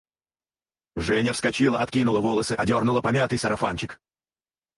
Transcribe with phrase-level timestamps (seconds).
[0.95, 4.01] Женя вскочила, откинула волосы, одернула помятый сарафанчик